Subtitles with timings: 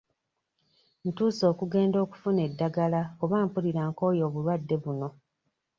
[1.07, 5.09] Ntuuse okugenda okufuna eddagala kuba mpulira nkooye obulwadde buno.